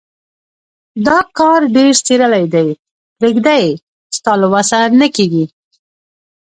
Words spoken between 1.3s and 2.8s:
کار ډېر څيرلی دی.